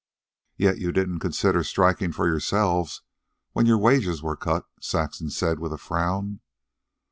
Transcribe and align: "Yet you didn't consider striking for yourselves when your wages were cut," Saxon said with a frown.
"Yet 0.57 0.79
you 0.79 0.91
didn't 0.91 1.19
consider 1.19 1.63
striking 1.63 2.11
for 2.11 2.27
yourselves 2.27 3.03
when 3.51 3.67
your 3.67 3.77
wages 3.77 4.23
were 4.23 4.35
cut," 4.35 4.65
Saxon 4.79 5.29
said 5.29 5.59
with 5.59 5.71
a 5.71 5.77
frown. 5.77 6.39